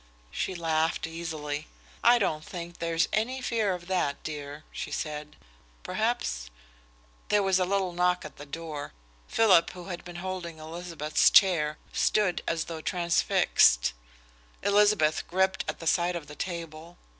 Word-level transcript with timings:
She 0.31 0.55
laughed 0.55 1.05
easily. 1.05 1.67
"I 2.03 2.17
don't 2.17 2.43
think 2.43 2.79
there's 2.79 3.07
any 3.13 3.39
fear 3.39 3.75
of 3.75 3.85
that, 3.85 4.23
dear," 4.23 4.63
she 4.71 4.89
said. 4.91 5.35
"Perhaps" 5.83 6.49
There 7.29 7.43
was 7.43 7.59
a 7.59 7.65
little 7.65 7.93
knock 7.93 8.25
at 8.25 8.37
the 8.37 8.47
door. 8.47 8.93
Philip, 9.27 9.69
who 9.73 9.89
had 9.89 10.03
been 10.03 10.15
holding 10.15 10.57
Elizabeth's 10.57 11.29
chair, 11.29 11.77
stood 11.93 12.41
as 12.47 12.63
though 12.65 12.81
transfixed. 12.81 13.93
Elizabeth 14.63 15.27
gripped 15.27 15.65
at 15.67 15.77
the 15.77 15.85
side 15.85 16.15
of 16.15 16.25
the 16.25 16.35
table. 16.35 16.97